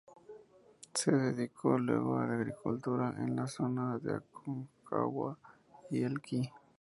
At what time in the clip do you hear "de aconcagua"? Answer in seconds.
3.99-5.37